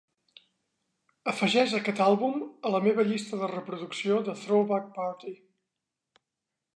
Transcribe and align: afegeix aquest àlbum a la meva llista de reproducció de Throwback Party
afegeix 1.31 1.75
aquest 1.79 1.99
àlbum 2.05 2.39
a 2.69 2.73
la 2.75 2.81
meva 2.87 3.05
llista 3.09 3.39
de 3.43 3.49
reproducció 3.53 4.17
de 4.31 4.35
Throwback 4.45 4.89
Party 4.97 5.35